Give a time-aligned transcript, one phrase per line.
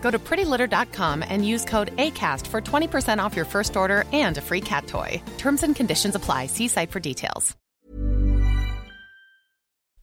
[0.00, 4.40] Go to prettylitter.com and use code ACAST for 20% off your first order and a
[4.40, 5.22] free cat toy.
[5.38, 6.46] Terms and conditions apply.
[6.46, 7.56] See site for details.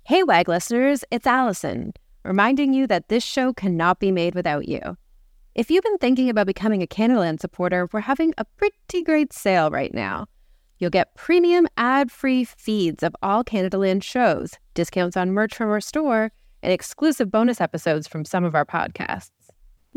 [0.04, 1.92] Hey, WAG listeners, it's Allison,
[2.24, 4.96] reminding you that this show cannot be made without you.
[5.54, 9.70] If you've been thinking about becoming a Canadaland supporter, we're having a pretty great sale
[9.70, 10.28] right now.
[10.80, 15.82] You'll get premium ad free feeds of all Canadaland shows, discounts on merch from our
[15.82, 16.32] store,
[16.64, 19.47] and exclusive bonus episodes from some of our podcasts.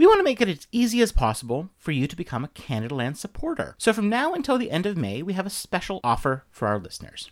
[0.00, 3.18] We want to make it as easy as possible for you to become a Canadaland
[3.18, 3.74] supporter.
[3.76, 6.78] So from now until the end of May, we have a special offer for our
[6.78, 7.30] listeners.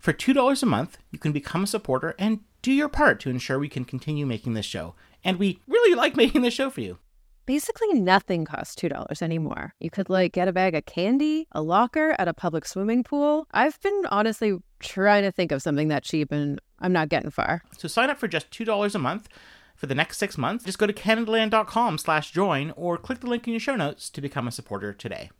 [0.00, 3.60] For $2 a month, you can become a supporter and do your part to ensure
[3.60, 4.96] we can continue making this show.
[5.22, 6.98] And we really like making this show for you.
[7.46, 9.74] Basically, nothing costs $2 anymore.
[9.78, 13.46] You could like get a bag of candy, a locker at a public swimming pool.
[13.52, 17.62] I've been honestly trying to think of something that cheap and I'm not getting far.
[17.78, 19.28] So sign up for just $2 a month
[19.78, 20.64] for the next six months.
[20.64, 24.20] Just go to canadaland.com slash join or click the link in your show notes to
[24.20, 25.30] become a supporter today.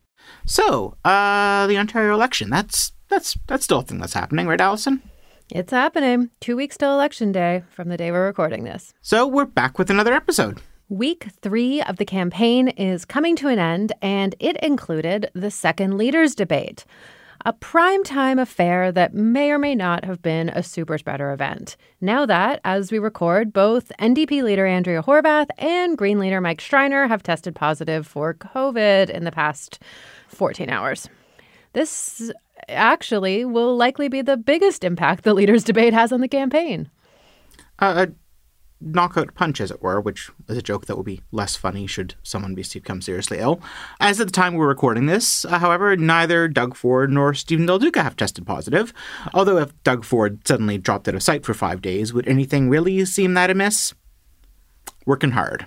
[0.47, 5.03] So, uh, the Ontario election, that's that's that's still a thing that's happening, right, Allison?
[5.51, 6.31] It's happening.
[6.41, 8.93] Two weeks till election day from the day we're recording this.
[9.01, 10.61] So we're back with another episode.
[10.91, 15.97] Week three of the campaign is coming to an end, and it included the second
[15.99, 16.85] leaders debate,
[17.49, 21.79] a primetime affair that may or may not have been a super spreader event.
[21.99, 27.07] Now that, as we record, both NDP leader Andrea Horwath and Green leader Mike Schreiner
[27.07, 29.79] have tested positive for COVID in the past
[30.29, 31.09] 14 hours.
[31.73, 32.31] This
[32.69, 36.91] actually will likely be the biggest impact the leaders debate has on the campaign.
[37.79, 38.13] Uh, a
[38.81, 42.15] knockout punch, as it were, which is a joke that will be less funny should
[42.23, 43.61] someone be become seriously ill.
[44.01, 47.79] As at the time we're recording this, uh, however, neither Doug Ford nor Stephen Del
[47.79, 48.93] Duca have tested positive.
[49.35, 53.05] Although if Doug Ford suddenly dropped out of sight for five days, would anything really
[53.05, 53.95] seem that amiss?
[55.07, 55.67] Working hard.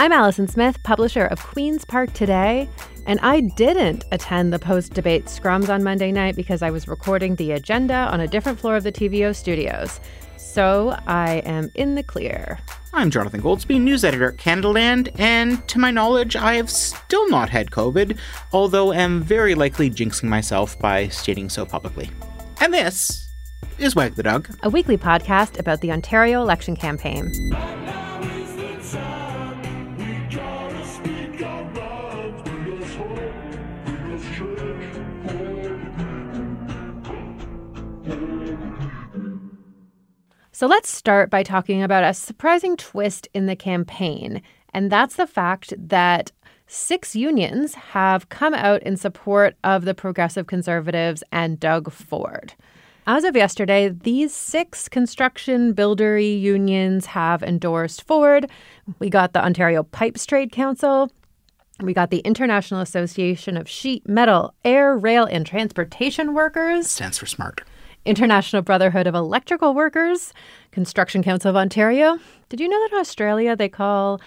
[0.00, 2.70] I'm Allison Smith, publisher of Queen's Park Today,
[3.04, 7.34] and I didn't attend the post debate scrums on Monday night because I was recording
[7.34, 10.00] the agenda on a different floor of the TVO studios.
[10.38, 12.60] So I am in the clear.
[12.94, 17.50] I'm Jonathan Goldsbie, news editor at Canadaland, and to my knowledge, I have still not
[17.50, 18.16] had COVID,
[18.54, 22.10] although am very likely jinxing myself by stating so publicly.
[22.62, 23.28] And this
[23.76, 27.30] is Wag the Dog, a weekly podcast about the Ontario election campaign.
[40.60, 44.42] So let's start by talking about a surprising twist in the campaign,
[44.74, 46.32] and that's the fact that
[46.66, 52.52] six unions have come out in support of the Progressive Conservatives and Doug Ford.
[53.06, 58.50] As of yesterday, these six construction buildery unions have endorsed Ford.
[58.98, 61.10] We got the Ontario Pipes Trade Council.
[61.80, 66.90] We got the International Association of Sheet, Metal, Air, Rail, and Transportation Workers.
[66.90, 67.62] Stands for SMART.
[68.04, 70.32] International Brotherhood of Electrical Workers,
[70.70, 72.18] Construction Council of Ontario.
[72.48, 74.20] Did you know that in Australia they call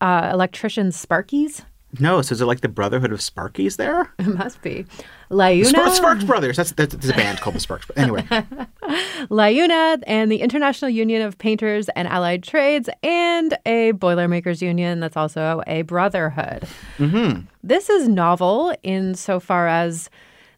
[0.00, 1.64] uh, electricians Sparkies?
[1.98, 4.12] No, so is it like the Brotherhood of Sparkies there?
[4.18, 4.84] It must be.
[5.30, 5.66] LiUNA.
[5.66, 6.56] Sparks, Sparks Brothers.
[6.56, 7.90] That's, that's, that's a band called the Sparks.
[7.96, 8.22] Anyway.
[9.30, 15.16] LiUNA and the International Union of Painters and Allied Trades and a Boilermakers Union that's
[15.16, 16.64] also a brotherhood.
[16.98, 17.42] Mm-hmm.
[17.62, 20.10] This is novel insofar as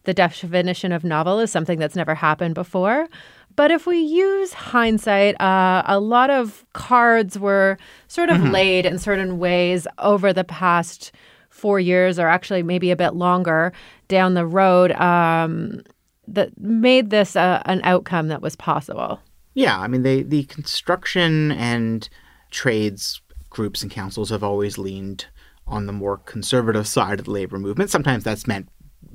[0.09, 3.11] the definition of novel is something that's never happened before.
[3.57, 7.77] But if we use hindsight, uh, a lot of cards were
[8.07, 8.51] sort of mm-hmm.
[8.51, 11.13] laid in certain ways over the past
[11.51, 13.75] four years, or actually maybe a bit longer,
[14.09, 15.83] down the road um,
[16.27, 19.21] that made this uh, an outcome that was possible.
[19.53, 22.09] Yeah, I mean, they the construction and
[22.51, 23.21] trades
[23.51, 25.27] groups and councils have always leaned
[25.67, 27.91] on the more conservative side of the labor movement.
[27.91, 28.71] Sometimes that's meant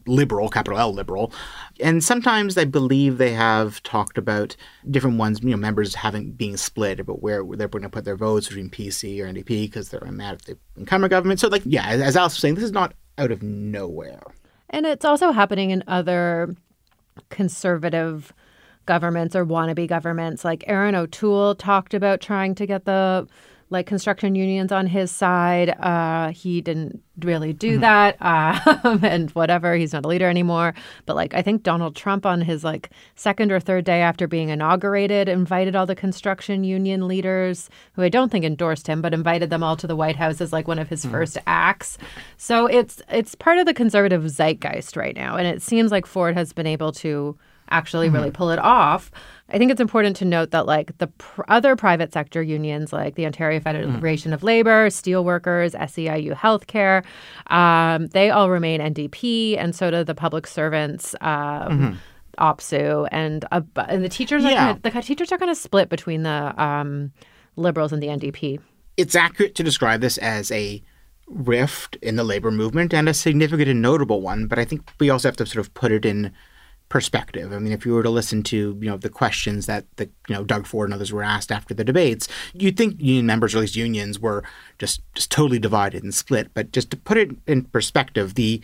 [0.05, 1.31] liberal, capital L liberal.
[1.79, 4.55] And sometimes I believe they have talked about
[4.89, 8.15] different ones, you know, members having being split about where they're going to put their
[8.15, 11.39] votes between PC or NDP because they're mad at the incumbent government.
[11.39, 14.23] So, like, yeah, as Alice was saying, this is not out of nowhere.
[14.69, 16.55] And it's also happening in other
[17.29, 18.33] conservative
[18.85, 20.44] governments or wannabe governments.
[20.44, 23.27] Like Erin O'Toole talked about trying to get the
[23.73, 25.69] like construction unions on his side.
[25.79, 27.81] Uh, he didn't really do mm-hmm.
[27.81, 29.75] that, uh, and whatever.
[29.75, 30.73] He's not a leader anymore.
[31.05, 34.49] But like, I think Donald Trump on his like second or third day after being
[34.49, 39.49] inaugurated invited all the construction union leaders, who I don't think endorsed him, but invited
[39.49, 41.11] them all to the White House as like one of his mm-hmm.
[41.11, 41.97] first acts.
[42.37, 46.35] So it's it's part of the conservative zeitgeist right now, and it seems like Ford
[46.35, 47.37] has been able to
[47.69, 48.15] actually mm-hmm.
[48.15, 49.11] really pull it off.
[49.49, 53.15] I think it's important to note that like the pr- other private sector unions, like
[53.15, 54.33] the Ontario Federation mm.
[54.33, 57.03] of Labor, Steelworkers, SEIU Healthcare,
[57.47, 61.15] um, they all remain NDP, and so do the public servants.
[61.21, 61.93] Um, mm-hmm.
[62.39, 64.73] OPSEU and uh, and the teachers are yeah.
[64.73, 67.11] gonna, the teachers are going to split between the um,
[67.57, 68.59] liberals and the NDP.
[68.97, 70.81] It's accurate to describe this as a
[71.27, 75.09] rift in the labor movement and a significant and notable one, but I think we
[75.09, 76.31] also have to sort of put it in
[76.89, 77.51] perspective.
[77.51, 80.35] I mean, if you were to listen to you know the questions that the you
[80.35, 83.59] know Doug Ford and others were asked after the debates, you'd think union members or
[83.59, 84.44] at least unions were
[84.77, 86.53] just just totally divided and split.
[86.53, 88.62] But just to put it in perspective, the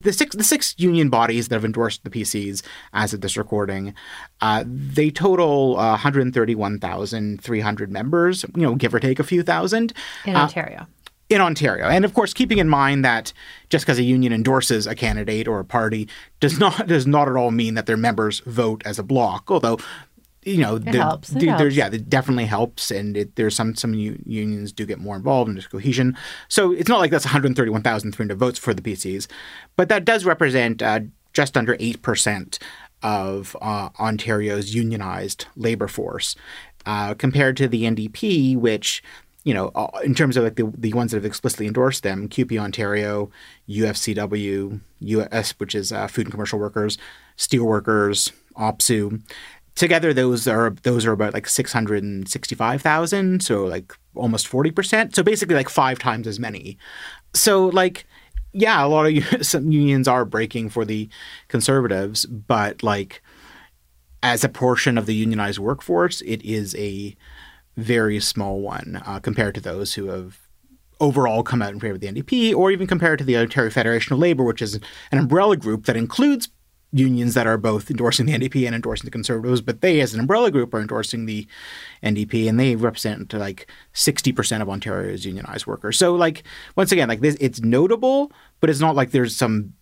[0.00, 2.62] the six the six union bodies that have endorsed the PCs
[2.92, 3.94] as of this recording,
[4.40, 8.44] uh, they total uh, 131,300 members.
[8.54, 9.92] You know, give or take a few thousand
[10.24, 10.86] in uh, Ontario
[11.30, 11.86] in Ontario.
[11.86, 13.32] And of course, keeping in mind that
[13.70, 16.08] just because a union endorses a candidate or a party
[16.40, 19.50] does not does not at all mean that their members vote as a block.
[19.50, 19.78] Although,
[20.42, 21.30] you know, it helps.
[21.30, 25.16] It there's yeah, it definitely helps, and it, there's some some unions do get more
[25.16, 26.16] involved in this cohesion.
[26.48, 29.28] So it's not like that's 131,300 votes for the PCs,
[29.76, 31.00] but that does represent uh,
[31.32, 32.58] just under eight percent
[33.02, 36.34] of uh, Ontario's unionized labor force.
[36.86, 39.02] Uh, compared to the NDP, which
[39.44, 42.28] you know, uh, in terms of like the, the ones that have explicitly endorsed them,
[42.28, 43.30] CUPE Ontario,
[43.68, 46.98] UFCW, US, which is uh, Food and Commercial Workers,
[47.38, 49.22] Steelworkers, OPSEU.
[49.76, 54.46] Together, those are those are about like six hundred and sixty-five thousand, so like almost
[54.46, 55.14] forty percent.
[55.14, 56.76] So basically, like five times as many.
[57.32, 58.04] So like,
[58.52, 61.08] yeah, a lot of some unions are breaking for the
[61.48, 63.22] conservatives, but like,
[64.22, 67.16] as a portion of the unionized workforce, it is a
[67.76, 70.40] very small one uh, compared to those who have
[71.00, 74.12] overall come out in favor of the NDP, or even compared to the Ontario Federation
[74.12, 74.78] of Labour, which is
[75.10, 76.48] an umbrella group that includes
[76.92, 80.20] unions that are both endorsing the NDP and endorsing the Conservatives, but they, as an
[80.20, 81.46] umbrella group, are endorsing the
[82.02, 85.98] NDP, and they represent like sixty percent of Ontario's unionized workers.
[85.98, 86.42] So, like
[86.76, 89.74] once again, like this, it's notable, but it's not like there's some.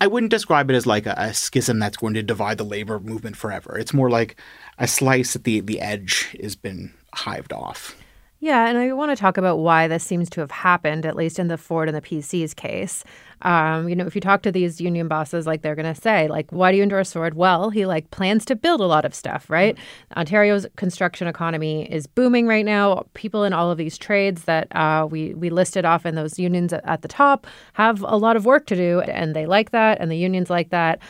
[0.00, 3.00] I wouldn't describe it as like a, a schism that's going to divide the labor
[3.00, 3.78] movement forever.
[3.78, 4.40] It's more like
[4.78, 7.96] a slice at the the edge has been hived off.
[8.40, 11.38] Yeah, and I want to talk about why this seems to have happened, at least
[11.38, 13.04] in the Ford and the PC's case.
[13.42, 16.28] Um, you know, if you talk to these union bosses, like they're going to say,
[16.28, 17.34] like, why do you endorse Ford?
[17.34, 19.74] Well, he like plans to build a lot of stuff, right?
[19.74, 20.20] Mm-hmm.
[20.20, 23.04] Ontario's construction economy is booming right now.
[23.14, 26.72] People in all of these trades that uh, we we listed off in those unions
[26.72, 30.10] at, the top have a lot of work to do, and they like that, and
[30.10, 31.00] the unions like that.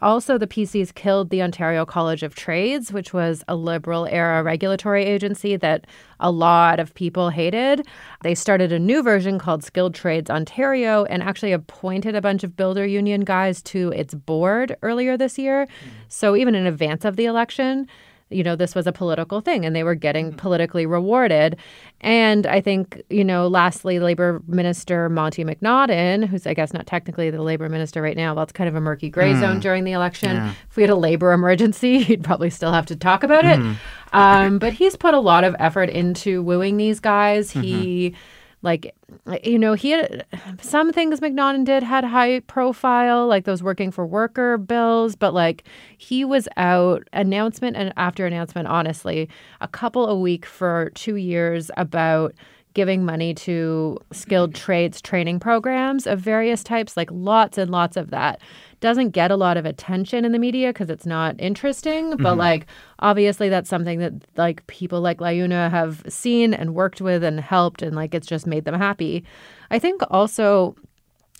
[0.00, 5.04] Also, the PCs killed the Ontario College of Trades, which was a liberal era regulatory
[5.04, 5.88] agency that
[6.20, 7.86] a lot of people hated.
[8.22, 12.56] They started a new version called Skilled Trades Ontario and actually appointed a bunch of
[12.56, 15.64] builder union guys to its board earlier this year.
[15.64, 15.88] Mm-hmm.
[16.08, 17.88] So even in advance of the election,
[18.28, 20.36] you know, this was a political thing and they were getting mm-hmm.
[20.36, 21.56] politically rewarded.
[22.02, 27.30] And I think, you know, lastly, Labor Minister Monte McNaughton, who's, I guess, not technically
[27.30, 29.40] the Labor Minister right now, that's kind of a murky gray mm.
[29.40, 30.36] zone during the election.
[30.36, 30.52] Yeah.
[30.68, 33.58] If we had a labor emergency, he'd probably still have to talk about it.
[33.58, 33.76] Mm.
[34.12, 37.50] Um, but he's put a lot of effort into wooing these guys.
[37.50, 37.62] Mm-hmm.
[37.62, 38.14] He
[38.62, 38.94] like
[39.42, 40.26] you know he had
[40.60, 45.64] some things McNaughton did had high profile like those working for worker bills but like
[45.96, 49.28] he was out announcement and after announcement honestly
[49.60, 52.34] a couple a week for 2 years about
[52.74, 58.10] giving money to skilled trades training programs of various types like lots and lots of
[58.10, 58.40] that
[58.80, 62.12] doesn't get a lot of attention in the media because it's not interesting.
[62.12, 62.22] Mm-hmm.
[62.22, 62.66] But like,
[62.98, 67.82] obviously, that's something that like people like LiUNA have seen and worked with and helped,
[67.82, 69.24] and like it's just made them happy.
[69.70, 70.74] I think also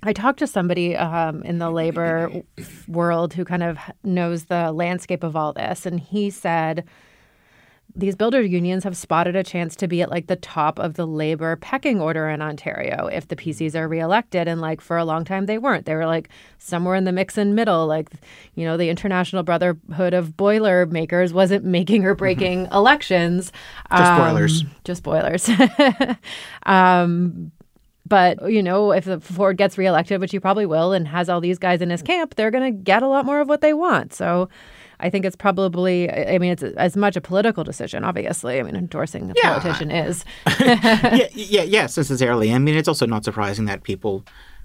[0.02, 2.30] I talked to somebody um, in the labor
[2.88, 6.84] world who kind of knows the landscape of all this, and he said
[7.94, 11.06] these builder unions have spotted a chance to be at like the top of the
[11.06, 14.48] labor pecking order in Ontario if the PCs are reelected.
[14.48, 15.86] And like for a long time, they weren't.
[15.86, 16.28] They were like
[16.58, 17.86] somewhere in the mix and middle.
[17.86, 18.10] Like,
[18.54, 22.74] you know, the International Brotherhood of Boiler Makers wasn't making or breaking mm-hmm.
[22.74, 23.52] elections.
[23.90, 24.64] Just um, boilers.
[24.84, 25.50] Just boilers.
[26.66, 27.52] um,
[28.06, 31.58] but, you know, if Ford gets reelected, which he probably will, and has all these
[31.58, 34.12] guys in his camp, they're going to get a lot more of what they want.
[34.12, 34.48] So,
[35.00, 38.60] I think it's probably, I mean, it's as much a political decision, obviously.
[38.60, 39.58] I mean, endorsing a yeah.
[39.58, 40.24] politician is.
[40.60, 42.52] yeah, yeah, yes, necessarily.
[42.52, 44.24] I mean, it's also not surprising that people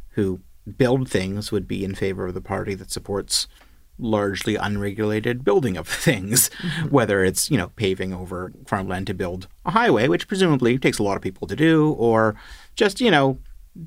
[0.09, 0.39] who
[0.77, 3.47] build things would be in favor of the party that supports
[3.97, 6.89] largely unregulated building of things, mm-hmm.
[6.89, 11.03] whether it's, you know, paving over farmland to build a highway, which presumably takes a
[11.03, 12.35] lot of people to do, or
[12.75, 13.39] just, you know,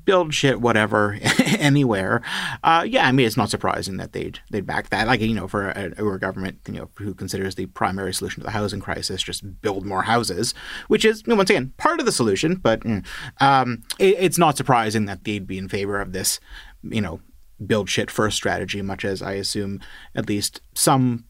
[0.05, 1.17] build shit whatever
[1.57, 2.21] anywhere.
[2.63, 5.07] Uh, yeah, I mean it's not surprising that they'd they'd back that.
[5.07, 8.45] Like you know, for a, a government you know who considers the primary solution to
[8.45, 10.53] the housing crisis just build more houses,
[10.87, 13.05] which is you know, once again part of the solution, but mm,
[13.39, 16.39] um, it, it's not surprising that they'd be in favor of this.
[16.81, 17.19] You know,
[17.65, 19.81] build shit first strategy, much as I assume
[20.15, 21.25] at least some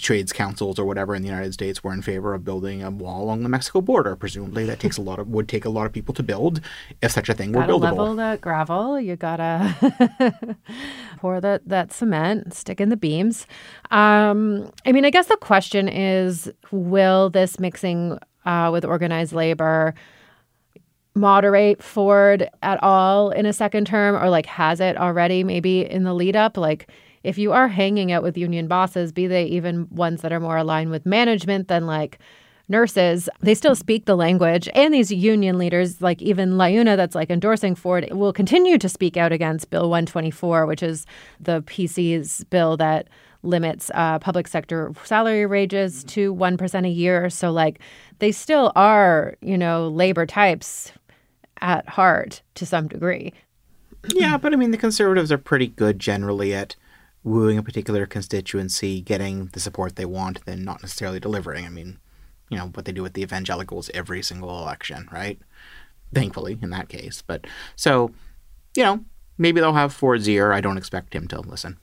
[0.00, 3.22] trades councils or whatever in the United States were in favor of building a wall
[3.22, 4.14] along the Mexico border.
[4.16, 6.60] Presumably, that takes a lot of would take a lot of people to build
[7.02, 7.82] if such a thing were gotta buildable.
[7.82, 9.00] Level that gravel.
[9.00, 10.56] You gotta
[11.18, 13.46] pour that that cement, stick in the beams.
[13.90, 19.94] Um, I mean, I guess the question is, will this mixing uh, with organized labor?
[21.16, 26.02] moderate Ford at all in a second term or like has it already maybe in
[26.02, 26.90] the lead up like
[27.24, 30.58] if you are hanging out with union bosses, be they even ones that are more
[30.58, 32.18] aligned with management than like
[32.68, 34.68] nurses, they still speak the language.
[34.74, 39.16] And these union leaders, like even LiUNA, that's like endorsing Ford, will continue to speak
[39.16, 41.06] out against Bill 124, which is
[41.40, 43.08] the PC's bill that
[43.42, 47.28] limits uh, public sector salary wages to 1% a year.
[47.28, 47.78] So, like,
[48.18, 50.92] they still are, you know, labor types
[51.60, 53.32] at heart to some degree.
[54.08, 56.76] Yeah, but I mean, the conservatives are pretty good generally at
[57.24, 61.64] wooing a particular constituency, getting the support they want, then not necessarily delivering.
[61.64, 61.98] I mean,
[62.50, 65.40] you know, what they do with the evangelicals every single election, right?
[66.14, 67.22] Thankfully, in that case.
[67.26, 68.12] But so,
[68.76, 69.04] you know,
[69.38, 70.52] maybe they'll have Ford's ear.
[70.52, 71.78] I don't expect him to listen.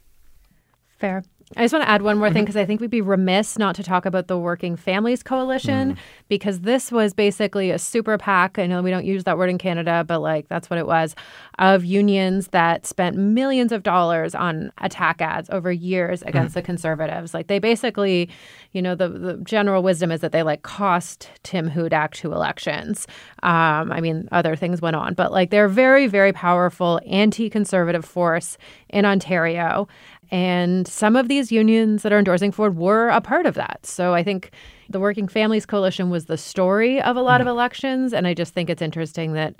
[0.99, 1.23] Fair.
[1.57, 2.63] I just want to add one more thing because mm-hmm.
[2.63, 5.97] I think we'd be remiss not to talk about the Working Families Coalition mm.
[6.29, 8.57] because this was basically a super PAC.
[8.57, 11.13] I know we don't use that word in Canada, but like that's what it was
[11.59, 16.55] of unions that spent millions of dollars on attack ads over years against mm.
[16.55, 17.33] the conservatives.
[17.33, 18.29] Like they basically,
[18.71, 23.07] you know, the, the general wisdom is that they like cost Tim Hudak two elections.
[23.43, 28.05] Um, I mean, other things went on, but like they're very, very powerful anti conservative
[28.05, 28.57] force
[28.89, 29.87] in Ontario.
[30.31, 33.85] And some of these unions that are endorsing Ford were a part of that.
[33.85, 34.51] So I think
[34.89, 37.51] the Working Families Coalition was the story of a lot of mm-hmm.
[37.51, 38.13] elections.
[38.13, 39.55] And I just think it's interesting that,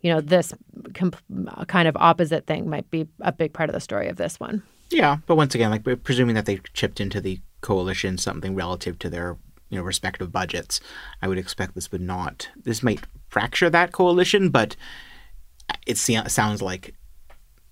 [0.00, 0.52] you know, this
[0.94, 1.16] comp-
[1.68, 4.62] kind of opposite thing might be a big part of the story of this one.
[4.90, 5.18] Yeah.
[5.26, 9.36] But once again, like presuming that they chipped into the coalition something relative to their
[9.70, 10.80] you know respective budgets,
[11.22, 12.48] I would expect this would not.
[12.56, 14.76] This might fracture that coalition, but
[15.86, 16.94] it sounds like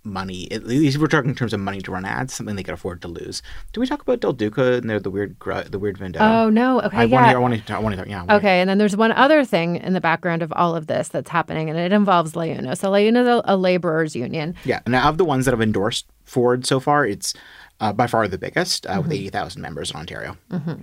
[0.03, 0.51] money.
[0.51, 3.03] At least we're talking in terms of money to run ads, something they could afford
[3.03, 3.43] to lose.
[3.73, 5.37] Do we talk about Del Duca and the weird
[5.71, 6.25] the weird vendetta?
[6.25, 7.15] Oh no, okay, I yeah.
[7.17, 8.37] Want to, I want to, I want to, yeah.
[8.37, 11.31] Okay, and then there's one other thing in the background of all of this that's
[11.31, 12.77] happening, and it involves LiUNA.
[12.77, 14.55] So LiUNA is a, a laborers union.
[14.65, 17.35] Yeah, and of the ones that have endorsed Ford so far, it's
[17.81, 19.03] uh, by far the biggest, uh, mm-hmm.
[19.03, 20.37] with eighty thousand members in Ontario.
[20.51, 20.81] Mm-hmm.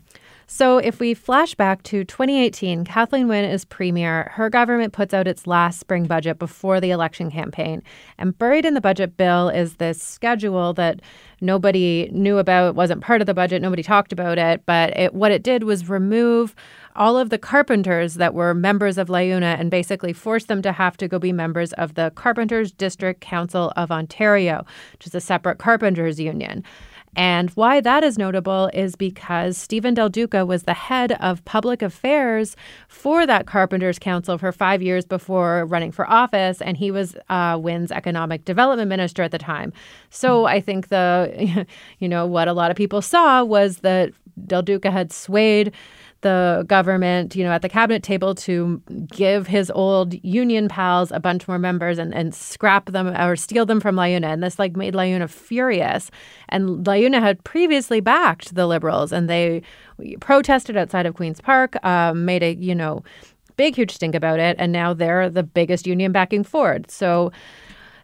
[0.50, 4.32] So, if we flash back to 2018, Kathleen Wynne is premier.
[4.34, 7.84] Her government puts out its last spring budget before the election campaign.
[8.18, 11.02] And buried in the budget bill is this schedule that
[11.42, 14.66] nobody knew about, wasn't part of the budget, nobody talked about it.
[14.66, 16.56] But it, what it did was remove
[16.96, 20.96] all of the carpenters that were members of LiUNA and basically forced them to have
[20.98, 25.58] to go be members of the Carpenters District Council of Ontario, which is a separate
[25.60, 26.64] carpenters union.
[27.18, 31.82] And why that is notable is because Stephen Del Duca was the head of public
[31.82, 32.56] affairs
[32.88, 37.58] for that Carpenters Council for five years before running for office, and he was uh,
[37.60, 39.74] Wynne's economic development minister at the time.
[40.12, 41.66] So I think the,
[42.00, 44.12] you know, what a lot of people saw was that
[44.46, 45.74] Del Duca had swayed
[46.22, 48.82] the government, you know, at the cabinet table to
[49.12, 53.66] give his old union pals a bunch more members and, and scrap them or steal
[53.66, 54.26] them from LiUNA.
[54.26, 56.10] And this like made LiUNA furious.
[56.50, 59.62] And LiUNA had previously backed the liberals and they
[60.20, 63.04] protested outside of Queen's Park, um, made a, you know,
[63.56, 64.56] big, huge stink about it.
[64.60, 66.90] And now they're the biggest union backing Ford.
[66.90, 67.32] So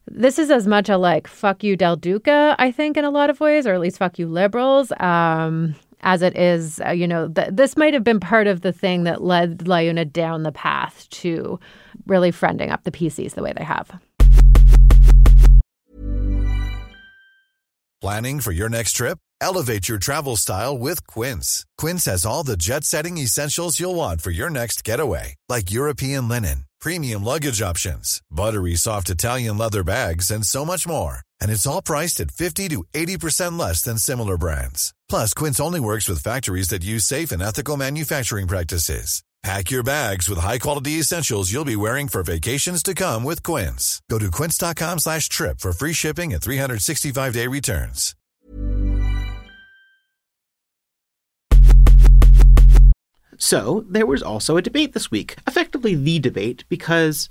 [0.05, 3.29] this is as much a like fuck you Del Duca, I think, in a lot
[3.29, 4.91] of ways, or at least fuck you liberals.
[4.99, 8.73] Um, as it is, uh, you know, th- this might have been part of the
[8.73, 11.59] thing that led LiUNA down the path to
[12.05, 13.99] really friending up the PCs the way they have.
[18.01, 19.17] Planning for your next trip?
[19.39, 21.65] Elevate your travel style with Quince.
[21.77, 26.27] Quince has all the jet setting essentials you'll want for your next getaway, like European
[26.27, 31.19] linen, premium luggage options, buttery soft Italian leather bags, and so much more.
[31.39, 34.93] And it's all priced at 50 to 80% less than similar brands.
[35.13, 39.21] Plus, Quince only works with factories that use safe and ethical manufacturing practices.
[39.43, 44.01] Pack your bags with high-quality essentials you'll be wearing for vacations to come with Quince.
[44.09, 48.15] Go to quince.com slash trip for free shipping and 365-day returns.
[53.37, 57.29] So, there was also a debate this week, effectively the debate, because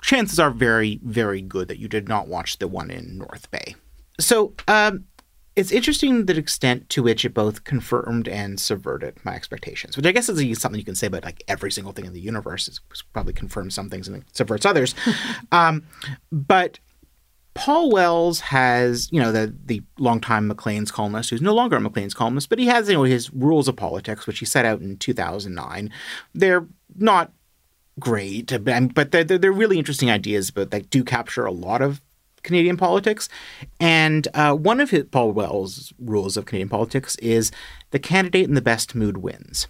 [0.00, 3.76] chances are very, very good that you did not watch the one in North Bay.
[4.18, 5.04] So, um,
[5.58, 10.12] it's interesting the extent to which it both confirmed and subverted my expectations, which I
[10.12, 12.68] guess is something you can say about like every single thing in the universe.
[12.68, 12.78] It
[13.12, 14.94] probably confirms some things and subverts others.
[15.52, 15.82] um,
[16.30, 16.78] but
[17.54, 22.14] Paul Wells has, you know, the the longtime Maclean's columnist, who's no longer a Maclean's
[22.14, 24.96] columnist, but he has, you know, his rules of politics, which he set out in
[24.96, 25.90] 2009.
[26.34, 27.32] They're not
[27.98, 32.00] great, but they're, they're really interesting ideas, but they do capture a lot of
[32.48, 33.28] Canadian politics.
[33.78, 37.52] And uh, one of his, Paul Wells' rules of Canadian politics is
[37.90, 39.68] the candidate in the best mood wins.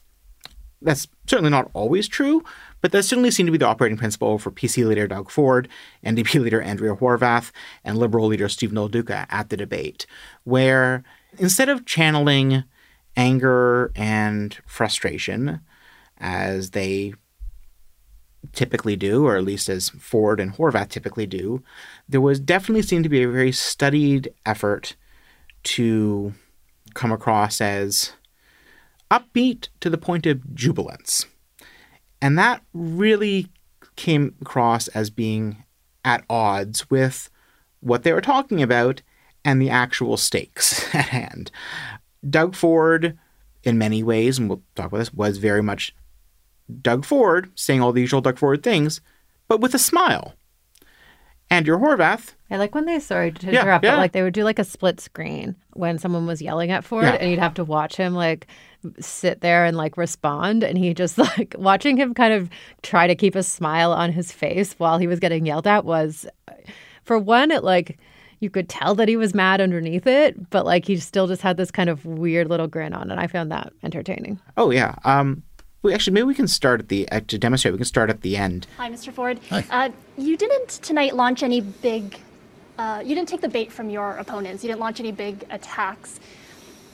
[0.80, 2.44] That's certainly not always true,
[2.80, 5.68] but that certainly seemed to be the operating principle for PC leader Doug Ford,
[6.06, 7.50] NDP leader Andrea Horwath,
[7.84, 10.06] and Liberal leader Stephen Del Duca at the debate,
[10.44, 11.02] where
[11.36, 12.62] instead of channeling
[13.16, 15.60] anger and frustration
[16.18, 17.12] as they
[18.52, 21.62] typically do, or at least as Ford and Horwath typically do,
[22.08, 24.96] there was definitely seemed to be a very studied effort
[25.64, 26.34] to
[26.94, 28.12] come across as
[29.10, 31.26] upbeat to the point of jubilance.
[32.20, 33.48] And that really
[33.96, 35.64] came across as being
[36.04, 37.30] at odds with
[37.80, 39.02] what they were talking about
[39.44, 41.50] and the actual stakes at hand.
[42.28, 43.16] Doug Ford,
[43.62, 45.94] in many ways, and we'll talk about this, was very much
[46.82, 49.00] Doug Ford saying all the usual Doug Ford things,
[49.48, 50.34] but with a smile.
[51.50, 52.34] Andrea Horwath.
[52.50, 53.92] I like when they sorry to yeah, interrupt, yeah.
[53.92, 57.04] but like they would do like a split screen when someone was yelling at Ford,
[57.04, 57.14] yeah.
[57.14, 58.46] and you'd have to watch him like
[59.00, 62.50] sit there and like respond, and he just like watching him kind of
[62.82, 66.26] try to keep a smile on his face while he was getting yelled at was,
[67.02, 67.98] for one, it like
[68.40, 71.56] you could tell that he was mad underneath it, but like he still just had
[71.56, 74.38] this kind of weird little grin on, and I found that entertaining.
[74.56, 75.42] Oh yeah, um,
[75.82, 77.72] well, actually, maybe we can start at the uh, to demonstrate.
[77.72, 78.66] We can start at the end.
[78.76, 79.12] Hi, Mr.
[79.12, 79.38] Ford.
[79.50, 79.64] Hi.
[79.70, 82.18] Uh, you didn't tonight launch any big.
[82.78, 84.62] Uh, you didn't take the bait from your opponents.
[84.64, 86.20] You didn't launch any big attacks.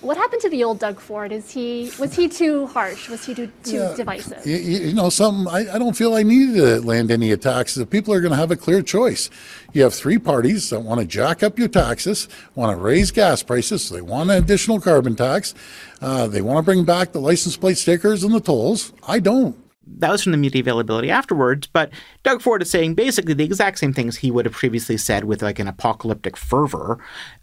[0.05, 1.33] What happened to the old Doug Ford?
[1.33, 3.09] Is he was he too harsh?
[3.09, 4.47] Was he too, too yeah, divisive?
[4.47, 7.75] You, you, know, some I, I, don't feel I needed to land any attacks.
[7.75, 9.31] The people are going to have a clear choice.
[9.73, 13.43] You have three parties that want to jack up your taxes, want to raise gas
[13.43, 15.55] prices, so they want an additional carbon tax.
[16.03, 18.93] Uh, they want to bring back the license plate stickers and the tolls.
[19.09, 19.57] I don't
[19.87, 21.91] that was from the media availability afterwards, but
[22.23, 25.43] Doug Ford is saying basically the exact same things he would have previously said with
[25.43, 26.99] like an apocalyptic fervor,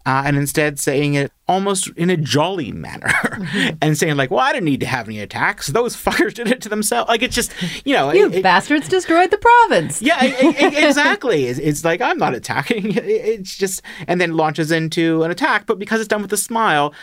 [0.06, 3.76] uh, and instead saying it almost in a jolly manner mm-hmm.
[3.82, 6.62] and saying like, "Well, I didn't need to have any attacks; those fuckers did it
[6.62, 7.54] to themselves." Like it's just
[7.86, 10.02] you know, you it, bastards it, destroyed the province.
[10.02, 11.46] Yeah, it, exactly.
[11.46, 12.98] It's, it's, like I'm not attacking.
[13.12, 16.94] It's just and then launches into an attack, but because it's done with a smile.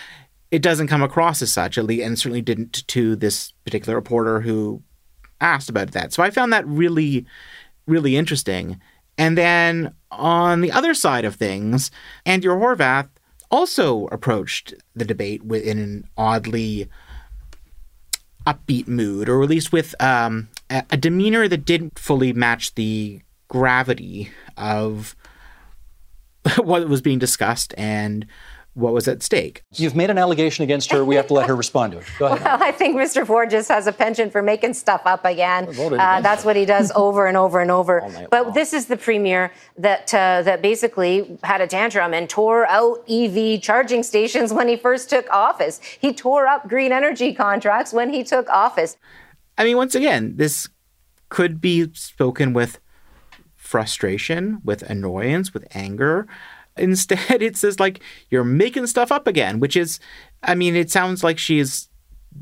[0.50, 4.40] It doesn't come across as such, at least, and certainly didn't to this particular reporter
[4.40, 4.82] who
[5.40, 6.12] asked about that.
[6.12, 7.26] So I found that really,
[7.86, 8.80] really interesting.
[9.16, 11.90] And then on the other side of things,
[12.24, 13.08] Andrew Horwath
[13.50, 16.88] also approached the debate in an oddly
[18.46, 23.20] upbeat mood, or at least with um, a, a demeanor that didn't fully match the
[23.48, 25.16] gravity of
[26.58, 28.26] what was being discussed and
[28.78, 29.62] what was at stake.
[29.74, 31.04] You've made an allegation against her.
[31.04, 32.04] We have to let her respond to it.
[32.18, 32.44] Go ahead.
[32.44, 33.26] Well, I think Mr.
[33.26, 35.68] Ford just has a penchant for making stuff up again.
[35.68, 38.08] Uh, that's what he does over and over and over.
[38.30, 38.54] But long.
[38.54, 43.60] this is the premier that uh, that basically had a tantrum and tore out EV
[43.60, 45.80] charging stations when he first took office.
[46.00, 48.96] He tore up green energy contracts when he took office.
[49.56, 50.68] I mean, once again, this
[51.30, 52.78] could be spoken with
[53.56, 56.26] frustration, with annoyance, with anger.
[56.78, 60.00] Instead, it says like you're making stuff up again, which is,
[60.42, 61.88] I mean, it sounds like she is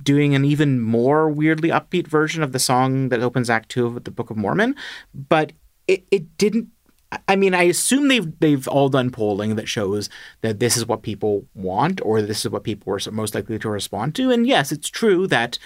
[0.02, 4.04] doing an even more weirdly upbeat version of the song that opens Act Two of
[4.04, 4.74] the Book of Mormon,
[5.14, 5.52] but
[5.88, 6.68] it, it didn't.
[7.28, 11.02] I mean, I assume they've they've all done polling that shows that this is what
[11.02, 14.30] people want, or this is what people are most likely to respond to.
[14.30, 15.58] And yes, it's true that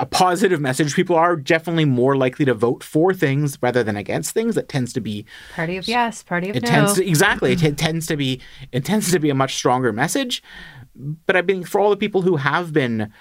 [0.00, 4.32] a positive message, people are definitely more likely to vote for things rather than against
[4.32, 4.54] things.
[4.54, 6.68] That tends to be party of yes, party of it no.
[6.70, 8.40] Tends to, exactly, it, it tends to be
[8.72, 10.42] it tends to be a much stronger message.
[10.96, 13.12] But I mean, for all the people who have been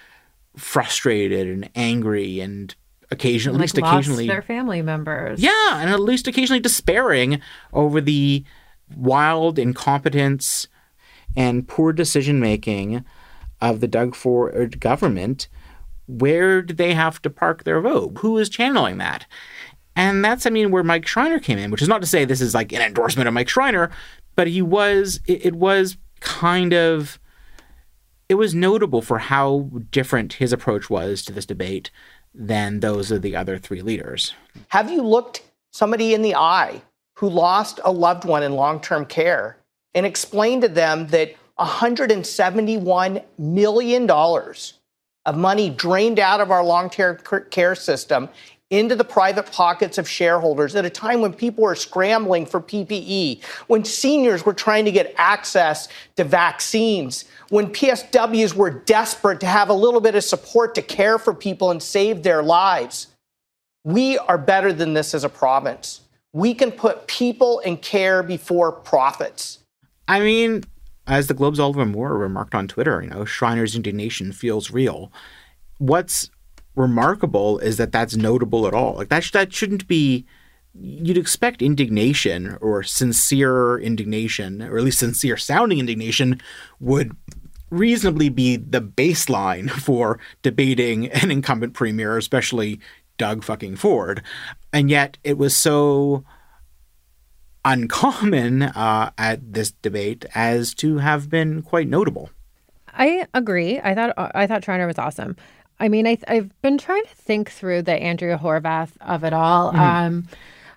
[0.56, 2.74] frustrated and angry and
[3.12, 5.42] occasionally, like at least occasionally, their family members.
[5.42, 7.42] Yeah, and at least occasionally despairing
[7.74, 8.46] over the
[8.96, 10.70] wild incompetence
[11.36, 13.04] and poor decision making
[13.60, 15.50] of the Doug Ford er, government.
[16.10, 18.18] Where did they have to park their vote?
[18.20, 19.28] Who is channeling that?
[19.96, 22.42] And that's, I mean, where Mike Schreiner came in, which is not to say this
[22.42, 23.92] is like an endorsement of Mike Schreiner,
[24.36, 27.20] but he was, it, it was kind of,
[28.28, 31.92] it was notable for how different his approach was to this debate
[32.34, 34.34] than those of the other three leaders.
[34.70, 36.82] Have you looked somebody in the eye
[37.18, 39.58] who lost a loved one in long term care
[39.94, 44.08] and explained to them that $171 million
[45.26, 47.18] of money drained out of our long term
[47.50, 48.30] care system
[48.70, 53.44] into the private pockets of shareholders at a time when people were scrambling for PPE,
[53.68, 59.70] when seniors were trying to get access to vaccines, when PSWs were desperate to have
[59.70, 63.08] a little bit of support to care for people and save their lives.
[63.84, 66.02] We are better than this as a province.
[66.32, 69.60] We can put people and care before profits.
[70.08, 70.64] I mean,
[71.10, 75.12] as the Globe's Oliver Moore remarked on Twitter, you know, Schreiner's indignation feels real.
[75.80, 76.30] What's
[76.76, 78.94] remarkable is that that's notable at all.
[78.94, 80.26] Like that, that shouldn't be.
[80.80, 86.40] You'd expect indignation or sincere indignation, or at least sincere sounding indignation,
[86.80, 87.18] would
[87.72, 92.80] reasonably be the baseline for debating an incumbent premier, especially
[93.18, 94.22] Doug fucking Ford.
[94.72, 96.24] And yet it was so
[97.70, 102.30] uncommon uh, at this debate as to have been quite notable.
[102.94, 103.80] I agree.
[103.80, 105.36] I thought I thought Schreiner was awesome.
[105.80, 109.72] I mean, I, have been trying to think through the Andrea Horwath of it all.
[109.72, 109.80] Mm-hmm.
[109.80, 110.28] Um,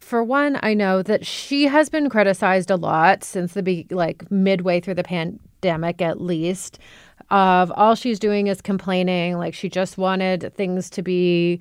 [0.00, 4.31] for one, I know that she has been criticized a lot since the be- like
[4.31, 6.78] midway through the pandemic, at least.
[7.31, 11.61] Of all she's doing is complaining, like she just wanted things to be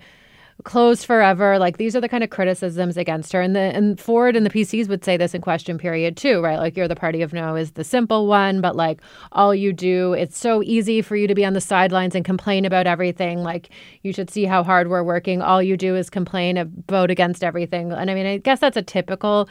[0.64, 1.58] closed forever.
[1.60, 3.42] Like these are the kind of criticisms against her.
[3.42, 6.58] And the and Ford and the PCs would say this in question period too, right?
[6.58, 10.14] Like you're the party of no is the simple one, but like all you do,
[10.14, 13.40] it's so easy for you to be on the sidelines and complain about everything.
[13.40, 13.70] Like
[14.04, 15.42] you should see how hard we're working.
[15.42, 17.92] All you do is complain, uh, vote against everything.
[17.92, 19.50] And I mean, I guess that's a typical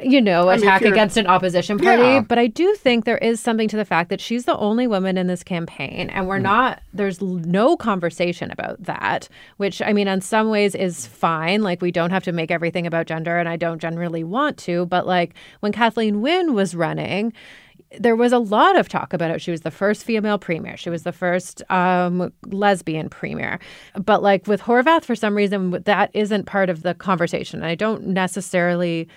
[0.00, 2.02] you know, I attack mean, against an opposition party.
[2.02, 2.20] Yeah.
[2.20, 5.18] But I do think there is something to the fact that she's the only woman
[5.18, 6.42] in this campaign, and we're mm.
[6.42, 9.28] not, there's no conversation about that,
[9.58, 11.62] which I mean, in some ways is fine.
[11.62, 14.86] Like, we don't have to make everything about gender, and I don't generally want to.
[14.86, 17.32] But like, when Kathleen Wynne was running,
[17.98, 19.42] there was a lot of talk about it.
[19.42, 20.78] She was the first female premier.
[20.78, 23.58] She was the first um, lesbian premier.
[23.94, 27.62] But like with Horwath, for some reason, that isn't part of the conversation.
[27.62, 29.08] I don't necessarily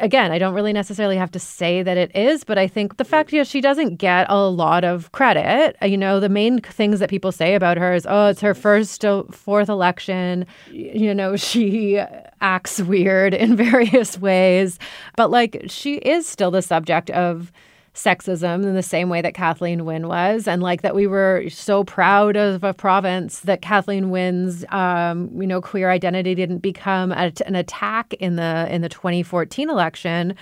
[0.00, 3.04] again, I don't really necessarily have to say that it is, but I think the
[3.04, 5.76] fact is she doesn't get a lot of credit.
[5.82, 9.04] You know, the main things that people say about her is, oh, it's her first,
[9.04, 10.46] uh, fourth election.
[10.70, 12.00] You know, she
[12.40, 14.78] acts weird in various ways,
[15.16, 17.52] but like she is still the subject of
[17.98, 21.84] sexism in the same way that Kathleen Wynne was, and like that we were so
[21.84, 27.32] proud of a province that Kathleen Wynne's, um, you know, queer identity didn't become a,
[27.46, 30.34] an attack in the in the 2014 election.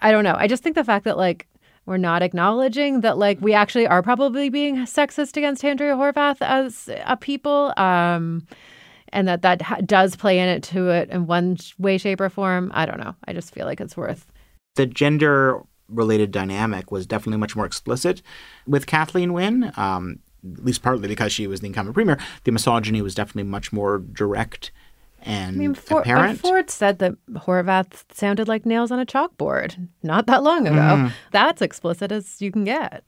[0.00, 0.34] I don't know.
[0.36, 1.46] I just think the fact that like
[1.86, 6.88] we're not acknowledging that like we actually are probably being sexist against Andrea Horwath as
[7.04, 7.74] a people.
[7.76, 8.46] Um,
[9.12, 12.28] and that that ha- does play in it to it in one way, shape, or
[12.30, 12.72] form.
[12.74, 13.14] I don't know.
[13.28, 14.26] I just feel like it's worth
[14.74, 18.22] the gender related dynamic was definitely much more explicit
[18.66, 20.18] with Kathleen Wynne, um,
[20.52, 22.18] at least partly because she was the incumbent premier.
[22.44, 24.70] The misogyny was definitely much more direct
[25.24, 26.38] and I mean, For, apparent.
[26.38, 30.76] Ford said that Horwath sounded like nails on a chalkboard not that long ago.
[30.76, 31.12] Mm.
[31.32, 33.04] That's explicit as you can get.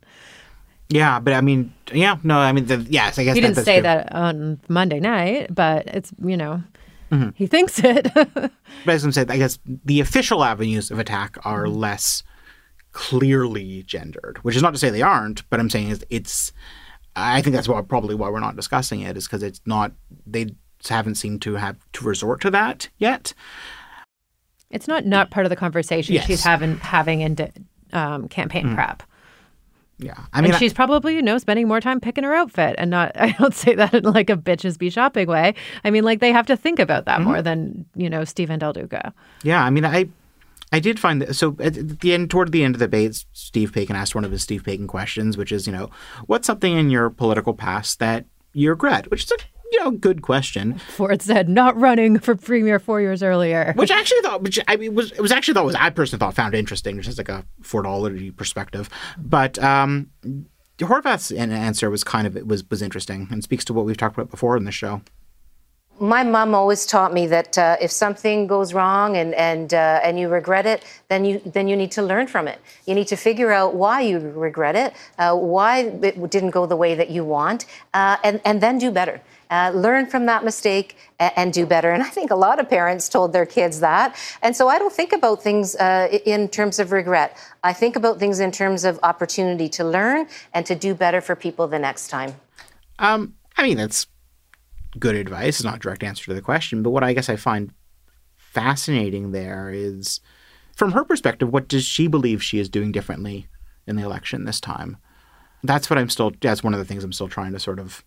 [0.89, 3.77] Yeah, but I mean, yeah, no, I mean, the, yes, I guess he didn't say
[3.77, 3.83] true.
[3.83, 6.63] that on Monday night, but it's you know,
[7.11, 7.31] mm-hmm.
[7.35, 8.09] he thinks it.
[8.15, 8.51] but
[8.87, 11.77] as I'm saying, I guess the official avenues of attack are mm-hmm.
[11.77, 12.23] less
[12.97, 16.53] clearly gendered, which is not to say they aren't, but I'm saying it's, it's
[17.15, 19.93] I think that's why probably why we're not discussing it is because it's not
[20.27, 20.47] they
[20.89, 23.35] haven't seemed to have to resort to that yet.
[24.71, 26.27] It's not not part of the conversation yes.
[26.27, 27.37] she's having having in
[27.93, 28.75] um, campaign mm.
[28.75, 29.03] prep.
[29.99, 32.77] Yeah, I mean, and she's I, probably you know spending more time picking her outfit,
[32.79, 33.13] and not.
[33.21, 35.55] I don't say that in like a bitches be shopping way.
[35.85, 37.29] I mean, like they have to think about that mm-hmm.
[37.29, 39.13] more than you know Stephen Del Duca.
[39.43, 40.09] Yeah, I mean, I
[40.73, 41.35] I did find that.
[41.35, 44.33] So at the end, toward the end of the debate, Steve Paikin asked one of
[44.33, 45.91] his Steve Paikin questions, which is, you know,
[46.27, 49.11] what's something in your political past that you regret?
[49.11, 49.37] Which is a
[49.73, 50.79] you know good question.
[50.79, 54.77] Ford said not running for premier four years earlier, which I actually thought, which I
[54.77, 57.45] mean, was it was actually thought was I personally thought found interesting, just like a
[57.63, 58.89] Fordology perspective.
[59.19, 60.11] But um,
[60.79, 64.17] Horwath's answer was kind of it was was interesting and speaks to what we've talked
[64.17, 65.03] about before in the show.
[65.99, 70.19] My mom always taught me that uh, if something goes wrong and and uh, and
[70.19, 72.59] you regret it, then you then you need to learn from it.
[72.87, 76.77] You need to figure out why you regret it, uh, why it didn't go the
[76.77, 79.21] way that you want, uh, and and then do better.
[79.49, 81.93] Uh, learn from that mistake and, and, do better.
[81.93, 84.17] And I think a lot of parents told their kids that.
[84.43, 87.37] And so I don't think about things uh, in terms of regret.
[87.63, 91.37] I think about things in terms of opportunity to learn and to do better for
[91.37, 92.35] people the next time.
[92.99, 94.09] Um, I mean, that's
[94.99, 95.57] good advice.
[95.57, 97.73] It's not a direct answer to the question, but what I guess I find
[98.37, 100.21] fascinating there is,
[100.75, 103.47] from her perspective, what does she believe she is doing differently
[103.87, 104.97] in the election this time?
[105.63, 106.33] That's what I'm still.
[106.41, 108.05] That's one of the things I'm still trying to sort of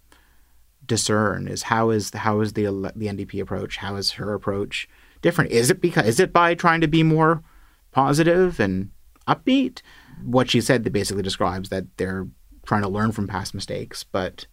[0.85, 3.77] discern is how is how is the the NDP approach?
[3.77, 4.87] How is her approach
[5.21, 5.51] different?
[5.51, 7.43] Is it because is it by trying to be more
[7.91, 8.91] positive and
[9.27, 9.81] upbeat?
[10.23, 12.27] What she said that basically describes that they're
[12.65, 14.45] trying to learn from past mistakes, but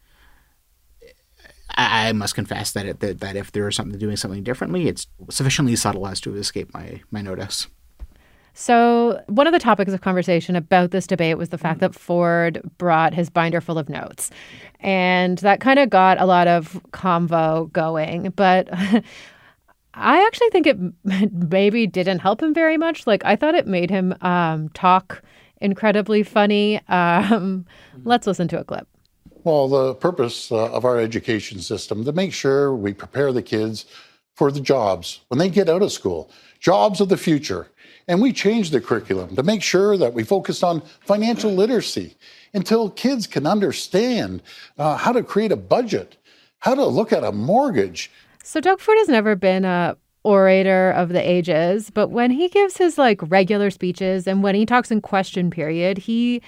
[1.76, 4.88] I, I must confess that, it, that that if there is something doing something differently,
[4.88, 7.68] it's sufficiently subtle as to escape my my notice.
[8.58, 12.62] So, one of the topics of conversation about this debate was the fact that Ford
[12.78, 14.30] brought his binder full of notes.
[14.80, 18.30] And that kind of got a lot of convo going.
[18.30, 18.68] But
[19.94, 20.78] I actually think it
[21.50, 23.06] maybe didn't help him very much.
[23.06, 25.22] Like, I thought it made him um, talk
[25.60, 26.80] incredibly funny.
[26.88, 27.66] Um,
[28.04, 28.88] let's listen to a clip.
[29.46, 33.86] Well, the purpose uh, of our education system to make sure we prepare the kids
[34.34, 37.68] for the jobs when they get out of school, jobs of the future.
[38.08, 42.16] And we changed the curriculum to make sure that we focused on financial literacy
[42.54, 44.42] until kids can understand
[44.78, 46.16] uh, how to create a budget,
[46.58, 48.10] how to look at a mortgage.
[48.42, 52.78] So Doug Ford has never been a orator of the ages, but when he gives
[52.78, 56.42] his like regular speeches and when he talks in question period, he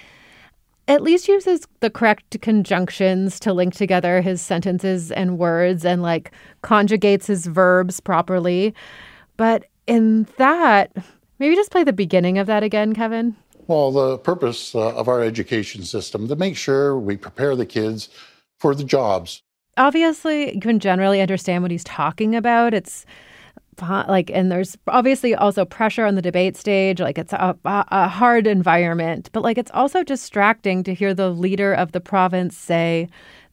[0.88, 6.32] at least uses the correct conjunctions to link together his sentences and words and like
[6.62, 8.74] conjugates his verbs properly.
[9.36, 10.96] But in that,
[11.38, 13.36] maybe just play the beginning of that again, Kevin.
[13.66, 18.08] Well, the purpose uh, of our education system to make sure we prepare the kids
[18.58, 19.42] for the jobs.
[19.76, 22.72] Obviously, you can generally understand what he's talking about.
[22.72, 23.04] It's
[23.82, 28.46] like and there's obviously also pressure on the debate stage like it's a, a, hard
[28.46, 33.08] environment but like it's also distracting to hear the leader of the province say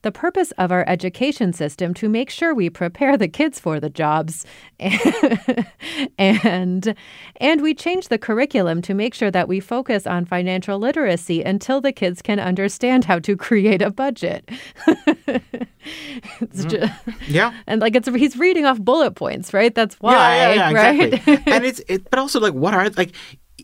[0.06, 3.90] the purpose of our education system to make sure we prepare the kids for the
[3.90, 4.46] jobs
[6.16, 6.94] and
[7.40, 11.80] and we change the curriculum to make sure that we focus on financial literacy until
[11.80, 14.46] the kids can understand how to create a budget.
[14.86, 16.68] mm-hmm.
[16.68, 16.92] just,
[17.26, 17.52] yeah.
[17.66, 19.74] And like it's he's reading off bullet points, right?
[19.74, 21.14] That's why, yeah, yeah, yeah right?
[21.14, 21.42] Exactly.
[21.52, 23.12] and it's it, but also like what are like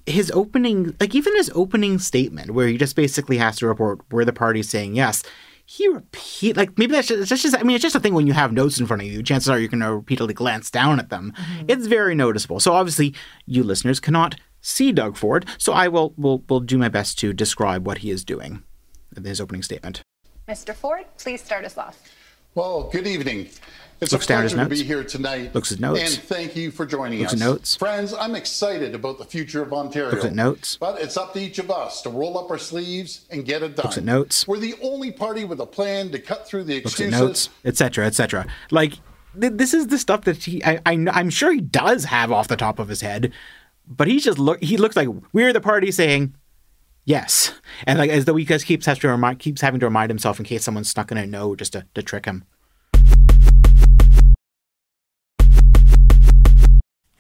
[0.07, 4.25] his opening like even his opening statement where he just basically has to report where
[4.25, 5.23] the party's saying yes
[5.65, 8.27] he repeat like maybe that's just, that's just I mean it's just a thing when
[8.27, 9.23] you have notes in front of you.
[9.23, 11.33] Chances are you're going to repeatedly glance down at them.
[11.37, 11.67] Mm-hmm.
[11.69, 12.61] It's very noticeable.
[12.61, 13.15] So obviously
[13.47, 15.47] you listeners cannot see Doug Ford.
[15.59, 18.63] So I will will will do my best to describe what he is doing
[19.17, 20.03] in his opening statement.
[20.49, 20.75] Mr.
[20.75, 21.99] Ford, please start us off.
[22.55, 23.49] Well, good evening.
[24.03, 25.55] It's Looks a pleasure to be here tonight.
[25.55, 26.01] Looks at notes.
[26.01, 27.41] And thank you for joining Looks us.
[27.41, 27.77] At notes.
[27.77, 30.11] Friends, I'm excited about the future of Ontario.
[30.11, 30.77] Looks at notes.
[30.77, 33.77] But it's up to each of us to roll up our sleeves and get it
[33.77, 33.85] done.
[33.85, 34.47] Looks at notes.
[34.47, 37.13] We're the only party with a plan to cut through the excuses.
[37.13, 38.47] Looks at notes, etc., etc.
[38.71, 38.99] Like
[39.41, 42.49] th- this is the stuff that he I, I I'm sure he does have off
[42.49, 43.33] the top of his head,
[43.89, 46.35] but he just look he looks like we're the party saying
[47.05, 47.53] yes,
[47.87, 50.39] and like as though he just keeps has to remind keeps having to remind himself
[50.39, 52.45] in case someone's stuck in a no just to, to trick him.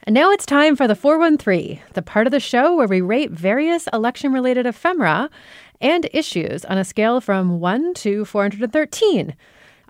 [0.04, 3.30] And now it's time for the 413, the part of the show where we rate
[3.30, 5.30] various election related ephemera
[5.80, 9.36] and issues on a scale from 1 to 413.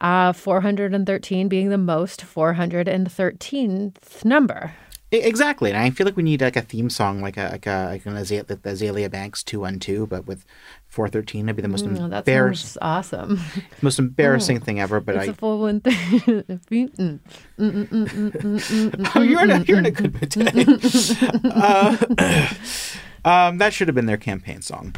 [0.00, 4.74] Uh, 413 being the most 413th number.
[5.14, 7.88] Exactly, and I feel like we need like a theme song, like a like a
[7.90, 10.46] like an Azalea, the Azealia Banks two one two, but with
[10.88, 11.44] four thirteen.
[11.44, 12.80] That'd be the most mm, embarrassing.
[12.80, 13.38] awesome.
[13.82, 15.00] Most embarrassing oh, thing ever.
[15.00, 15.32] But it's I.
[15.32, 16.22] a full one thing.
[19.14, 20.50] oh, you're in a you're in a good mood today.
[20.50, 24.96] Mm, mm, mm, uh, um, that should have been their campaign song.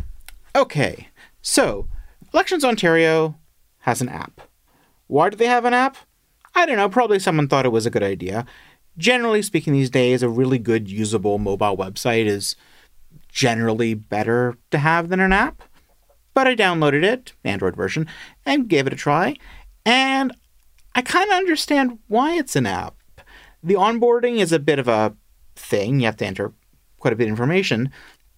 [0.54, 1.08] Okay,
[1.42, 1.88] so
[2.32, 3.34] Elections Ontario
[3.78, 4.42] has an app.
[5.08, 5.96] Why do they have an app?
[6.54, 6.88] I don't know.
[6.88, 8.46] Probably someone thought it was a good idea
[8.96, 12.56] generally speaking, these days, a really good usable mobile website is
[13.28, 15.62] generally better to have than an app.
[16.34, 18.08] But I downloaded it, Android version,
[18.44, 19.36] and gave it a try.
[19.86, 20.32] And
[20.94, 22.96] I kind of understand why it's an app.
[23.62, 25.14] The onboarding is a bit of a
[25.56, 26.00] thing.
[26.00, 26.52] You have to enter
[26.98, 27.90] quite a bit of information.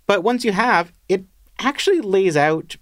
[0.07, 1.25] But once you have, it
[1.59, 2.77] actually lays out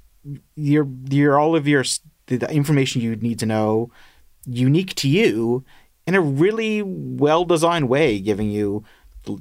[0.54, 1.84] your your all of your
[2.26, 3.90] the information you need to know
[4.46, 5.64] unique to you
[6.06, 8.84] in a really well designed way, giving you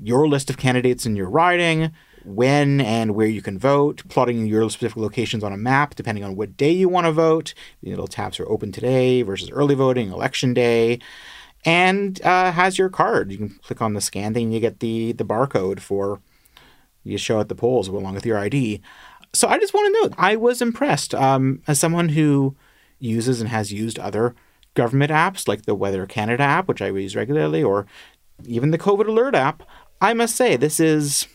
[0.02, 1.92] your list of candidates in your riding,
[2.24, 6.36] when and where you can vote, plotting your specific locations on a map depending on
[6.36, 7.54] what day you want to vote.
[7.82, 11.00] Little tabs are open today versus early voting, election day,
[11.66, 13.32] and uh, has your card.
[13.32, 16.22] You can click on the scan thing, you get the the barcode for
[17.04, 18.82] you show at the polls along with your ID.
[19.34, 22.56] So I just want to note, I was impressed um, as someone who
[23.00, 24.36] uses and has used other
[24.74, 27.86] government apps like the Weather Canada app, which I use regularly, or
[28.46, 29.64] even the COVID Alert app.
[30.02, 31.28] I must say this is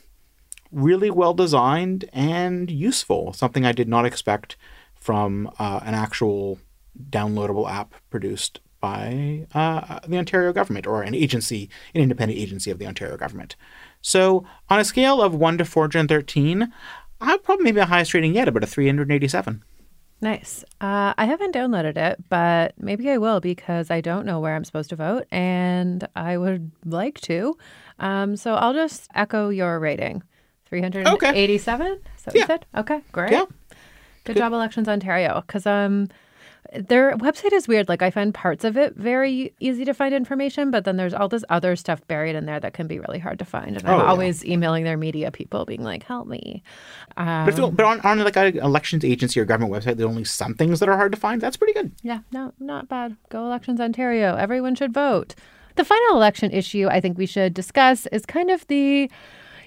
[0.70, 3.32] really well designed and useful.
[3.32, 4.56] Something I did not expect
[5.00, 6.58] from uh, an actual
[7.10, 12.78] downloadable app produced by uh, the Ontario government or an agency, an independent agency of
[12.78, 13.56] the Ontario government.
[14.00, 16.72] So, on a scale of 1 to 413,
[17.20, 19.64] I'd probably maybe a highest rating yet, about a 387.
[20.20, 20.64] Nice.
[20.80, 24.64] Uh, I haven't downloaded it, but maybe I will because I don't know where I'm
[24.64, 27.56] supposed to vote and I would like to.
[28.00, 30.22] Um, so I'll just echo your rating
[30.66, 31.86] 387?
[31.86, 31.98] Okay.
[32.16, 32.40] So yeah.
[32.40, 32.66] you said?
[32.76, 33.32] Okay, great.
[33.32, 33.44] Yeah.
[34.24, 34.36] Good, Good.
[34.38, 35.42] job, Elections Ontario.
[35.46, 36.08] Because um,
[36.72, 37.88] their website is weird.
[37.88, 41.28] Like I find parts of it very easy to find information, but then there's all
[41.28, 43.76] this other stuff buried in there that can be really hard to find.
[43.76, 44.54] And I'm oh, always yeah.
[44.54, 46.62] emailing their media people, being like, "Help me."
[47.16, 50.54] Um, but, but on, on like an elections agency or government website, there's only some
[50.54, 51.40] things that are hard to find.
[51.40, 51.92] That's pretty good.
[52.02, 53.16] Yeah, no, not bad.
[53.30, 54.36] Go Elections Ontario.
[54.36, 55.34] Everyone should vote.
[55.76, 59.10] The final election issue I think we should discuss is kind of the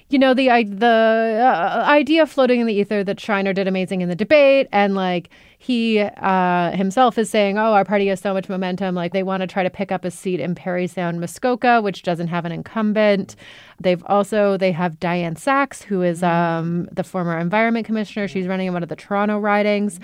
[0.09, 4.09] you know the the uh, idea floating in the ether that Schreiner did amazing in
[4.09, 5.29] the debate and like
[5.62, 9.41] he uh, himself is saying oh our party has so much momentum like they want
[9.41, 12.52] to try to pick up a seat in Parry Sound Muskoka which doesn't have an
[12.52, 13.36] incumbent.
[13.80, 18.28] They've also they have Diane Saxe who is um, the former environment commissioner.
[18.28, 20.00] She's running in one of the Toronto ridings.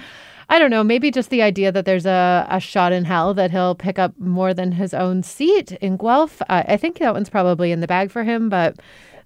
[0.49, 3.51] I don't know, maybe just the idea that there's a, a shot in hell that
[3.51, 6.41] he'll pick up more than his own seat in Guelph.
[6.43, 8.77] Uh, I think that one's probably in the bag for him, but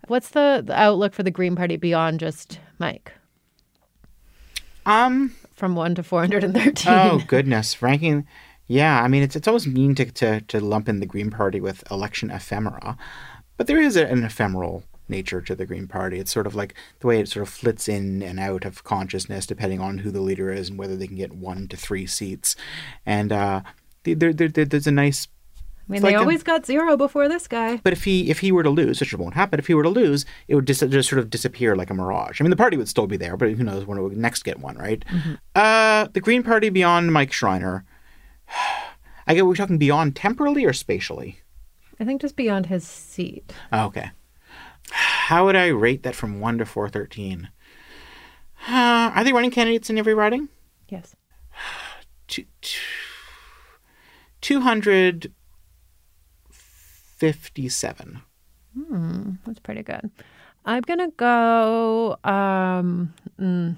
[0.07, 3.13] What's the, the outlook for the Green Party beyond just Mike?
[4.85, 6.91] Um, from one to four hundred and thirteen.
[6.91, 8.25] Oh goodness, ranking.
[8.65, 11.61] Yeah, I mean it's it's always mean to, to to lump in the Green Party
[11.61, 12.97] with election ephemera,
[13.57, 16.17] but there is an ephemeral nature to the Green Party.
[16.17, 19.45] It's sort of like the way it sort of flits in and out of consciousness
[19.45, 22.55] depending on who the leader is and whether they can get one to three seats.
[23.05, 23.61] And uh,
[24.03, 25.27] there, there, there's a nice
[25.91, 27.81] I mean, they like always a, got zero before this guy.
[27.83, 29.89] But if he if he were to lose, which won't happen, if he were to
[29.89, 32.39] lose, it would just, just sort of disappear like a mirage.
[32.39, 34.43] I mean, the party would still be there, but who knows when it would next
[34.43, 35.03] get one, right?
[35.09, 35.33] Mm-hmm.
[35.53, 37.83] Uh, the Green Party beyond Mike Schreiner.
[39.27, 39.45] I get.
[39.45, 41.39] We're talking beyond temporally or spatially.
[41.99, 43.51] I think just beyond his seat.
[43.73, 44.11] Oh, okay.
[44.91, 47.49] How would I rate that from one to four thirteen?
[48.65, 50.47] Uh, are they running candidates in every riding?
[50.87, 51.17] Yes.
[52.27, 52.45] Two,
[54.39, 55.33] 200
[57.21, 58.21] 57.
[58.75, 60.09] Hmm, that's pretty good.
[60.65, 63.75] I'm going to go um, mm,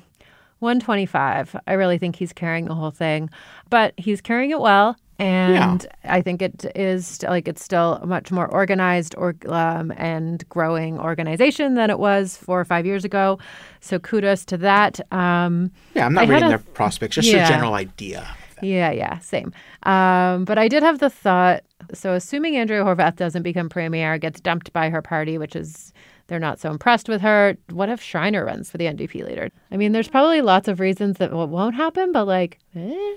[0.60, 1.56] 125.
[1.68, 3.30] I really think he's carrying the whole thing,
[3.70, 4.96] but he's carrying it well.
[5.20, 6.14] And yeah.
[6.16, 11.00] I think it is like it's still a much more organized or, um, and growing
[11.00, 13.38] organization than it was four or five years ago.
[13.80, 15.00] So kudos to that.
[15.14, 17.46] Um, yeah, I'm not reading their prospects, just yeah.
[17.46, 18.36] a general idea.
[18.64, 19.54] Yeah, yeah, same.
[19.84, 24.40] Um, but I did have the thought so, assuming Andrea Horwath doesn't become premier, gets
[24.40, 25.92] dumped by her party, which is
[26.28, 27.58] they're not so impressed with her.
[27.70, 29.50] What if Schreiner runs for the NDP leader?
[29.72, 33.16] I mean, there's probably lots of reasons that won't happen, but like, eh.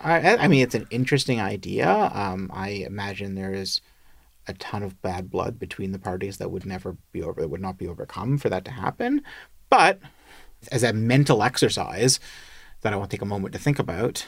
[0.00, 1.88] I, I mean, it's an interesting idea.
[1.88, 3.80] Um, I imagine there is
[4.46, 7.62] a ton of bad blood between the parties that would never be over, that would
[7.62, 9.22] not be overcome for that to happen.
[9.70, 10.00] But
[10.70, 12.20] as a mental exercise
[12.82, 14.26] that I want to take a moment to think about,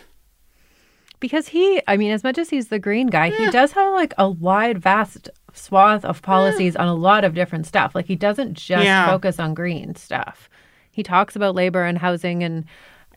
[1.21, 3.47] because he, I mean, as much as he's the green guy, yeah.
[3.47, 6.83] he does have like a wide, vast swath of policies yeah.
[6.83, 7.95] on a lot of different stuff.
[7.95, 9.07] Like he doesn't just yeah.
[9.07, 10.51] focus on green stuff.
[10.91, 12.65] He talks about labor and housing and,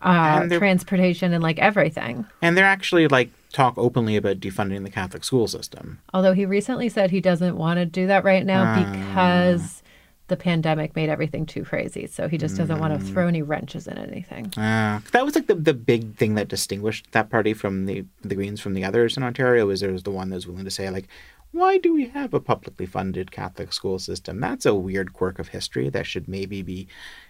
[0.01, 2.25] uh, and transportation and like everything.
[2.41, 5.99] And they're actually like talk openly about defunding the Catholic school system.
[6.13, 9.83] Although he recently said he doesn't want to do that right now uh, because
[10.29, 12.07] the pandemic made everything too crazy.
[12.07, 14.53] So he just doesn't want to throw any wrenches in anything.
[14.57, 18.35] Uh, that was like the, the big thing that distinguished that party from the the
[18.35, 20.71] Greens from the others in Ontario was there was the one that was willing to
[20.71, 21.07] say like,
[21.51, 24.39] why do we have a publicly funded Catholic school system?
[24.39, 26.87] That's a weird quirk of history that should maybe be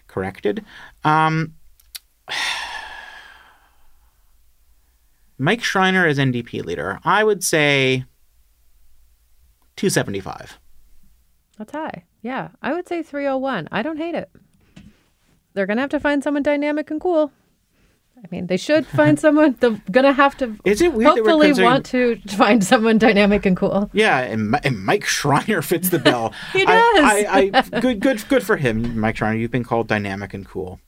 [0.07, 0.63] corrected.
[1.03, 1.55] Um,
[5.37, 8.03] Mike Schreiner as NDP leader, I would say
[9.77, 10.59] 275.
[11.57, 12.03] That's high.
[12.21, 13.69] Yeah, I would say 301.
[13.71, 14.29] I don't hate it.
[15.53, 17.31] They're going to have to find someone dynamic and cool.
[18.17, 19.55] I mean, they should find someone.
[19.59, 23.45] They're going to have to Is it weird hopefully considering- want to find someone dynamic
[23.45, 23.89] and cool.
[23.93, 26.33] Yeah, and, and Mike Schreiner fits the bill.
[26.53, 27.69] He I, I, does.
[27.71, 29.37] I, good, good, good for him, Mike Schreiner.
[29.37, 30.79] You've been called dynamic and cool.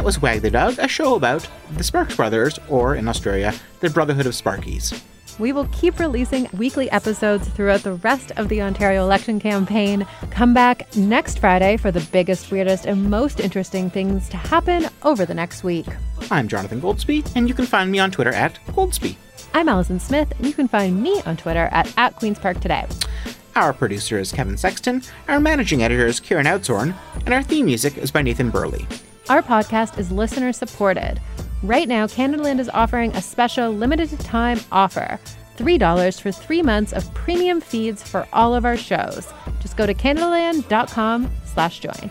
[0.00, 1.46] That was Wag the Dog, a show about
[1.76, 4.98] the Sparks Brothers, or in Australia, the Brotherhood of Sparkies.
[5.38, 10.06] We will keep releasing weekly episodes throughout the rest of the Ontario election campaign.
[10.30, 15.26] Come back next Friday for the biggest, weirdest, and most interesting things to happen over
[15.26, 15.84] the next week.
[16.30, 19.16] I'm Jonathan Goldsbie, and you can find me on Twitter at Goldsbie.
[19.52, 22.86] I'm Allison Smith, and you can find me on Twitter at, at Queen's Park Today.
[23.54, 26.96] Our producer is Kevin Sexton, our managing editor is Kieran Oudshoorn,
[27.26, 28.86] and our theme music is by Nathan Burley.
[29.30, 31.20] Our podcast is listener supported.
[31.62, 35.20] Right now, Canadaland is offering a special limited time offer
[35.56, 39.32] $3 for three months of premium feeds for all of our shows.
[39.60, 42.10] Just go to canadaland.com slash join.